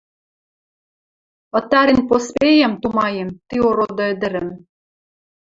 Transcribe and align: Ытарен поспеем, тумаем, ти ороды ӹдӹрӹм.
Ытарен 1.59 1.99
поспеем, 2.09 2.73
тумаем, 2.81 3.29
ти 3.47 3.55
ороды 3.67 4.05
ӹдӹрӹм. 4.13 4.47